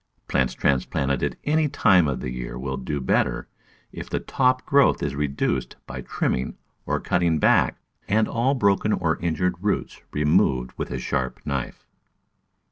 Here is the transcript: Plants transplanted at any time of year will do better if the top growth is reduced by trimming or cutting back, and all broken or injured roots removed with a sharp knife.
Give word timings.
Plants 0.27 0.55
transplanted 0.55 1.21
at 1.21 1.35
any 1.43 1.69
time 1.69 2.07
of 2.07 2.25
year 2.27 2.57
will 2.57 2.75
do 2.77 2.99
better 2.99 3.47
if 3.91 4.09
the 4.09 4.19
top 4.19 4.65
growth 4.65 5.03
is 5.03 5.13
reduced 5.13 5.75
by 5.85 6.01
trimming 6.01 6.57
or 6.87 6.99
cutting 6.99 7.37
back, 7.37 7.77
and 8.07 8.27
all 8.27 8.55
broken 8.55 8.93
or 8.93 9.17
injured 9.19 9.57
roots 9.61 10.01
removed 10.11 10.71
with 10.75 10.89
a 10.89 10.97
sharp 10.97 11.39
knife. 11.45 11.85